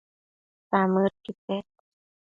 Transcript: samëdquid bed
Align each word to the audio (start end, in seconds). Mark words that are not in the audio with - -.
samëdquid 0.69 1.37
bed 1.45 1.67